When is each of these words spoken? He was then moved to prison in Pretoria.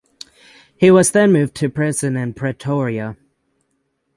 He 0.77 0.89
was 0.89 1.11
then 1.11 1.31
moved 1.31 1.53
to 1.57 1.69
prison 1.69 2.17
in 2.17 2.33
Pretoria. 2.33 3.17